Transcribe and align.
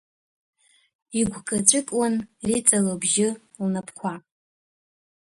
Игәкы-ҵәыкуан 1.19 2.15
Риҵа 2.47 2.79
лыбжьы, 2.85 3.29
лнапқәа. 3.63 4.13